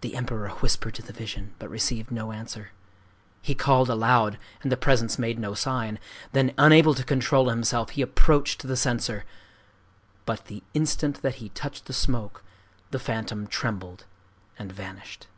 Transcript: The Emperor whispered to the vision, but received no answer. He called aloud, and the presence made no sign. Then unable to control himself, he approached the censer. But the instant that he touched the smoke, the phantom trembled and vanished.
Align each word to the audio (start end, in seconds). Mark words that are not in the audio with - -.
The 0.00 0.16
Emperor 0.16 0.48
whispered 0.56 0.94
to 0.96 1.02
the 1.02 1.12
vision, 1.12 1.54
but 1.60 1.70
received 1.70 2.10
no 2.10 2.32
answer. 2.32 2.72
He 3.40 3.54
called 3.54 3.88
aloud, 3.88 4.38
and 4.62 4.72
the 4.72 4.76
presence 4.76 5.20
made 5.20 5.38
no 5.38 5.54
sign. 5.54 6.00
Then 6.32 6.52
unable 6.58 6.94
to 6.94 7.04
control 7.04 7.48
himself, 7.48 7.90
he 7.90 8.02
approached 8.02 8.60
the 8.66 8.76
censer. 8.76 9.24
But 10.24 10.46
the 10.46 10.64
instant 10.74 11.22
that 11.22 11.36
he 11.36 11.50
touched 11.50 11.84
the 11.84 11.92
smoke, 11.92 12.42
the 12.90 12.98
phantom 12.98 13.46
trembled 13.46 14.04
and 14.58 14.72
vanished. 14.72 15.28